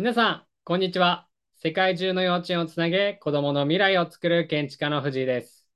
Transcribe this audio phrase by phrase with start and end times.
[0.00, 1.28] 皆さん、こんにちは。
[1.56, 5.68] 世界中の幼稚園をつなげ、子供の未来を作る建築家の藤井です。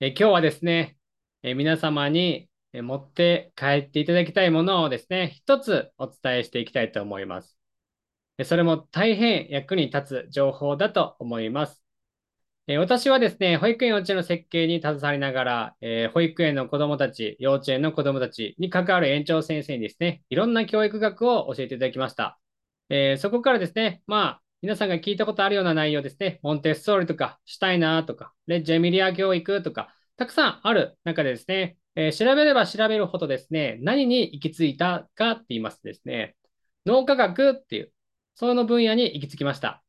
[0.00, 0.96] え今日はですね、
[1.44, 7.56] え皆様に持って帰っていただきたいものをですね、一つお伝えしていきたいと思います。
[8.44, 11.84] それも大変役に立つ情報だと思います。
[12.66, 22.41] え私はですね、保育園幼稚園の設計に携わりながら、え保育園の子供たち、幼稚園の子供たちに関わる園長先生にですね、いろんな教育学を教えていただきました。
[22.94, 36.36] えー、そこからですね、まあ、皆さんが聞いたことあるような内容ですね、モンテッソーリとか、シュタイナーとか、レッジェミリア教育とか、たくさんある中でですね、えー、調べれば調べるほどですね、何に行き着いたかって言いますとですね、
[36.84, 37.92] 脳科学っていう、
[38.34, 39.82] その分野に行き着きました。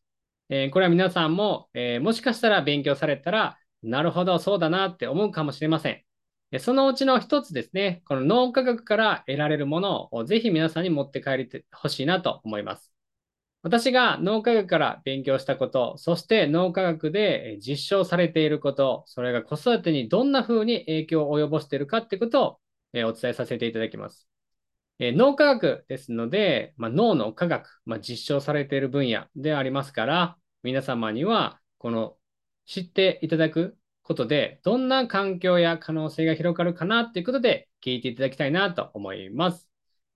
[0.47, 6.59] えー、これは皆さんも、えもしかしたら勉強されたら、なるほど、そうだなって思うかもしれません。
[6.59, 12.92] そのうちの一つですね、この脳科学から得られるものをぜひ皆さんに持って帰りてほしいなと思います。
[13.65, 22.59] 私が脳科学から勉強したこと、そして脳科学で実証されていること、それが子育てにどんな風に影響を及ぼしているかってことを
[23.07, 24.27] お伝えさせていただきます。
[24.99, 32.17] 脳科学ですので、まあ、脳の科学、まあ、実証されている分野でありますから、皆様にはこの
[32.65, 39.72] 知っていただくことで、どんな環境や可能性が広がるかなっていうことで聞いていただきたいなと思います。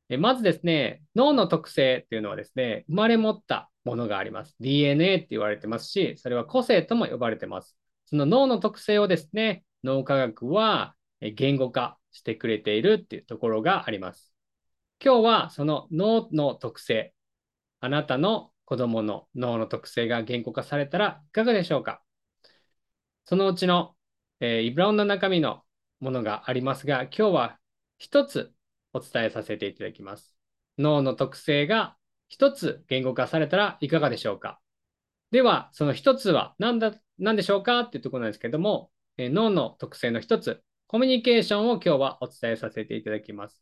[0.10, 4.56] まずですね、脳の特性っていうのはですね、生まれ持ったものがあります。
[4.62, 7.78] DNA って言われてますし、それは個性とも呼ばれてます。
[8.06, 14.34] その脳の特性をですね、脳科学は言語化してくれているっていうところがあります。
[15.04, 17.14] 今日はその脳の特性、
[17.82, 22.02] あなたの子供の脳の特性が言語化されたらいかがでしょうか？
[23.26, 23.96] そのうちの、
[24.40, 25.64] えー、いろんな中身の
[26.00, 27.60] ものがありますが、今日は
[27.98, 28.54] 一つ
[28.94, 30.36] お伝えさせていただきます。
[30.78, 31.96] 脳の特性が
[32.28, 34.60] 一つ言語化されたらいかがでしょうか？
[35.32, 37.82] では、その一つは何だ、何でしょうか？
[37.82, 43.62] っていうところなんですけども、え脳の特性の一つ、コミュニケーションを今日はお伝えさせていただきます。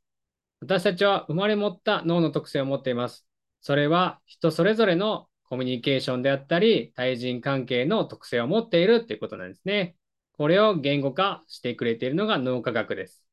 [0.62, 3.28] 私たちは生まれ持った脳の特性を持っています。
[3.62, 9.96] それは人それぞれのコミュニケーションであったり、対人関係の特性を持っているっていうことなんですね。
[10.34, 13.24] これを言語化してくれているのが脳科学です。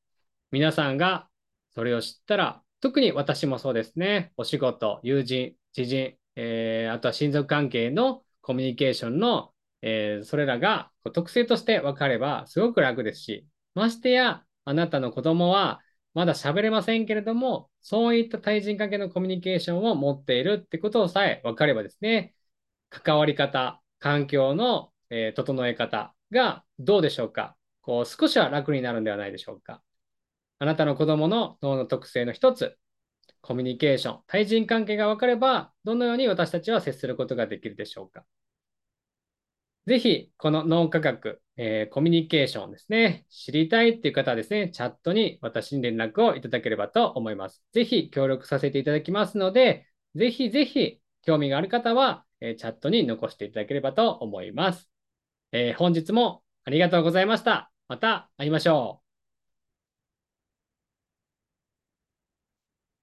[0.52, 1.28] 皆さんが
[1.75, 15.81] それを知ったら、特に私もそうですね、お仕事、友人、知人、えー、あとは親族関係のコミュニケーションの、えー、それらが特性として分かればすごく楽ですし、ましてや、あなたの子供は
[16.15, 22.34] まだ喋れませんけれども、そういった対人関係のコミュニケーションを持っているってことをさえ分かればですね、
[22.91, 29.82] 関わり方、環境の、えー、整え方がどうでしょうかこう少しは楽になるんではないでしょうか。
[30.62, 32.78] あなたの子供の脳の特性の一つ、
[33.41, 38.25] コミュニケーション、対人関係が分かれば、どのように私たちは接することができるでしょうか。
[39.89, 47.65] ぜひ、この脳科学、えー、コミュニケーションですね、知りたいっていう方はですね、チャットに私に連絡をいただければと思います。
[47.73, 54.89] ぜひ協力させていただきますので、ぜひぜひ興味がある方は、えー、チャットに残していただければと思います。
[55.50, 57.73] えー、本日もありがとうございました。
[57.89, 59.01] また会いましょう。